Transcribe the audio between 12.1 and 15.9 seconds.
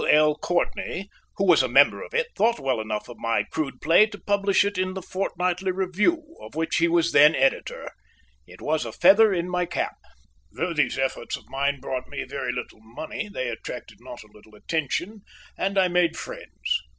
very little money, they attracted not a little attention, and I